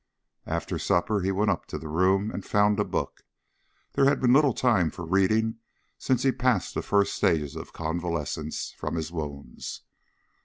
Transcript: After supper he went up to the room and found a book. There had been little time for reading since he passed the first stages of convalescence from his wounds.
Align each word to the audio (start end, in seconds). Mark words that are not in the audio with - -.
After 0.47 0.79
supper 0.79 1.19
he 1.19 1.31
went 1.31 1.51
up 1.51 1.67
to 1.67 1.77
the 1.77 1.87
room 1.87 2.31
and 2.31 2.43
found 2.43 2.79
a 2.79 2.83
book. 2.83 3.21
There 3.93 4.05
had 4.05 4.19
been 4.19 4.33
little 4.33 4.55
time 4.55 4.89
for 4.89 5.05
reading 5.05 5.59
since 5.99 6.23
he 6.23 6.31
passed 6.31 6.73
the 6.73 6.81
first 6.81 7.13
stages 7.13 7.55
of 7.55 7.71
convalescence 7.71 8.71
from 8.71 8.95
his 8.95 9.11
wounds. 9.11 9.81